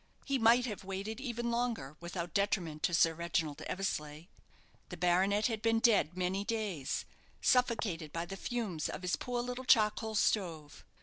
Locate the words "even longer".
1.21-1.95